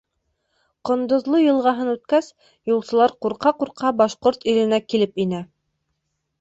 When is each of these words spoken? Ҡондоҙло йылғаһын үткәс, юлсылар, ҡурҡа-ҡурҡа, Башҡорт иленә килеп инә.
Ҡондоҙло 0.89 1.41
йылғаһын 1.43 1.91
үткәс, 1.91 2.31
юлсылар, 2.73 3.15
ҡурҡа-ҡурҡа, 3.27 3.95
Башҡорт 4.03 4.51
иленә 4.55 4.85
килеп 4.91 5.27
инә. 5.29 5.47